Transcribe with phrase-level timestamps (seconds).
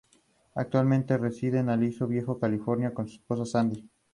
[0.55, 3.87] Actualmente reside en Aliso Viejo, California con su esposa Sandy.